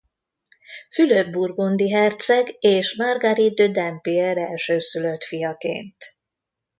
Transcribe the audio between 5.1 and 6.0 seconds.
fiaként.